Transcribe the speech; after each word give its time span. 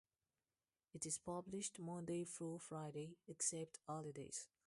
It 0.95 1.05
is 1.05 1.19
published 1.19 1.77
Monday 1.79 2.25
through 2.25 2.57
Friday, 2.67 3.17
except 3.27 3.77
holidays. 3.85 4.47